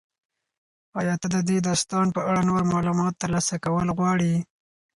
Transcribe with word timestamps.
ایا 0.99 1.13
ته 1.21 1.27
د 1.35 1.37
دې 1.49 1.57
داستان 1.67 2.05
په 2.15 2.21
اړه 2.29 2.41
نور 2.49 2.61
معلومات 2.73 3.13
ترلاسه 3.23 3.55
کول 3.65 3.87
غواړې؟ 3.97 4.33